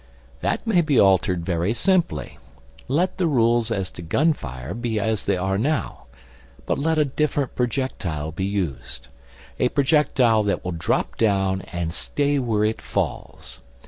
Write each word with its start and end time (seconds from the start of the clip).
That 0.39 0.65
may 0.65 0.81
be 0.81 0.99
altered 0.99 1.45
very 1.45 1.73
simply. 1.73 2.39
Let 2.87 3.19
the 3.19 3.27
rules 3.27 3.69
as 3.69 3.91
to 3.91 4.01
gun 4.01 4.33
fire 4.33 4.73
be 4.73 4.99
as 4.99 5.25
they 5.27 5.37
are 5.37 5.59
now, 5.59 6.05
but 6.65 6.79
let 6.79 6.97
a 6.97 7.05
different 7.05 7.53
projectile 7.53 8.31
be 8.31 8.45
used 8.45 9.09
a 9.59 9.69
projectile 9.69 10.41
that 10.45 10.65
will 10.65 10.71
drop 10.71 11.17
down 11.19 11.61
and 11.71 11.93
stay 11.93 12.39
where 12.39 12.65
it 12.65 12.81
falls. 12.81 13.61